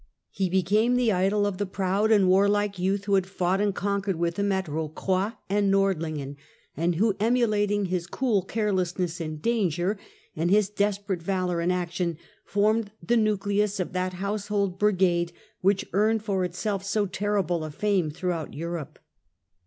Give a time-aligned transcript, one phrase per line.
[0.31, 4.15] He became the idol of the proud and warlike youth who had fought and conquered
[4.15, 6.37] with him at Rocroy and Nordlingen,
[6.75, 9.99] and who, emulating his cool carelessness in danger
[10.35, 16.23] and his desperate valour in action, formed the nucleus of that household brigade which earned
[16.23, 18.97] for itself so terrible a fame throughout Europe.